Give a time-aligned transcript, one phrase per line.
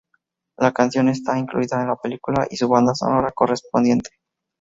[0.57, 4.09] La canción está incluida en la película y su banda sonora correspondiente.